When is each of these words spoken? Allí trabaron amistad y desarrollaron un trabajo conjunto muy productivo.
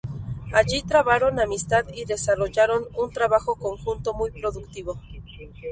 Allí 0.51 0.81
trabaron 0.81 1.39
amistad 1.39 1.85
y 1.93 2.05
desarrollaron 2.05 2.85
un 2.97 3.11
trabajo 3.11 3.53
conjunto 3.55 4.15
muy 4.15 4.31
productivo. 4.31 4.99